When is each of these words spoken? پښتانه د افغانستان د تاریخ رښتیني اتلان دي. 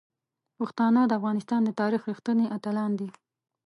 پښتانه 0.57 1.01
د 1.07 1.11
افغانستان 1.19 1.61
د 1.65 1.69
تاریخ 1.81 2.01
رښتیني 2.11 2.45
اتلان 2.57 2.91
دي. 2.99 3.09